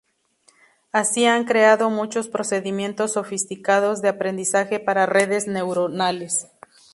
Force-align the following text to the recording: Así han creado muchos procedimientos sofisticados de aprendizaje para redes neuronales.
Así 0.91 1.25
han 1.27 1.43
creado 1.45 1.91
muchos 1.91 2.27
procedimientos 2.27 3.13
sofisticados 3.13 4.01
de 4.01 4.09
aprendizaje 4.09 4.79
para 4.79 5.05
redes 5.05 5.45
neuronales. 5.45 6.47